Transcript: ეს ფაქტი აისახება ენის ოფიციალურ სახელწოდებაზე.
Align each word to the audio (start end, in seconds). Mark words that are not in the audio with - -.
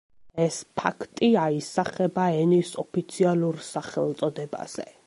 ეს 0.45 0.55
ფაქტი 0.79 1.29
აისახება 1.43 2.25
ენის 2.39 2.73
ოფიციალურ 2.87 3.65
სახელწოდებაზე. 3.73 4.93